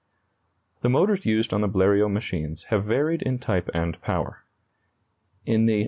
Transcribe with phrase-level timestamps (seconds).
[0.81, 4.43] ]The motors used on the Bleriot machines have varied in type and power.
[5.45, 5.79] In the "No.